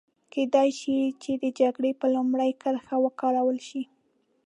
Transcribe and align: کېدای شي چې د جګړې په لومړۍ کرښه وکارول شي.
کېدای 0.33 0.69
شي 0.79 0.97
چې 1.21 1.31
د 1.43 1.45
جګړې 1.59 1.91
په 2.01 2.07
لومړۍ 2.15 2.51
کرښه 2.61 2.95
وکارول 3.05 3.57
شي. 3.67 3.83